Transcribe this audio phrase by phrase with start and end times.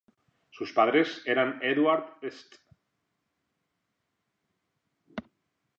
[0.49, 2.57] Sus padres eran Edward St.